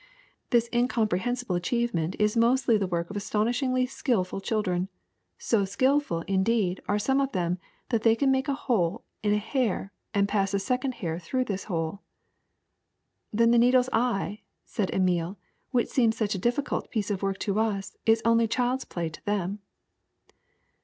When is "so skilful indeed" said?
5.37-6.81